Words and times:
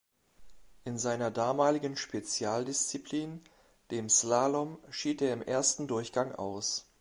In 0.83 0.97
seiner 0.97 1.29
damaligen 1.29 1.95
Spezialdisziplin, 1.95 3.39
dem 3.91 4.09
Slalom, 4.09 4.79
schied 4.89 5.21
er 5.21 5.31
im 5.31 5.43
ersten 5.43 5.85
Durchgang 5.85 6.33
aus. 6.33 6.87